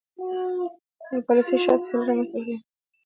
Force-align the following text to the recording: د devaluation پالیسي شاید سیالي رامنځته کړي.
د 0.03 0.03
devaluation 0.07 1.23
پالیسي 1.27 1.55
شاید 1.63 1.81
سیالي 1.85 2.03
رامنځته 2.09 2.37
کړي. 2.43 2.55